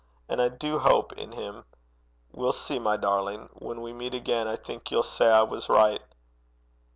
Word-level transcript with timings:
And 0.27 0.41
I 0.41 0.49
do 0.49 0.79
hope 0.79 1.13
in 1.13 1.31
him. 1.33 1.63
We'll 2.31 2.53
see, 2.53 2.79
my 2.79 2.97
darling. 2.97 3.49
When 3.53 3.81
we 3.81 3.93
meet 3.93 4.15
again 4.15 4.47
I 4.47 4.55
think 4.55 4.89
you'll 4.89 5.03
say 5.03 5.29
I 5.29 5.43
was 5.43 5.69
right.' 5.69 6.01